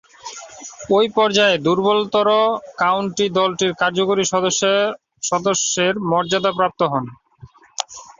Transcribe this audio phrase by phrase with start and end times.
[0.91, 2.27] ঐ পর্যায়ে দূর্বলতর
[2.79, 4.23] কাউন্টি দলটির কার্যকরী
[5.29, 7.05] সদস্যের মর্যাদাপ্রাপ্ত হন।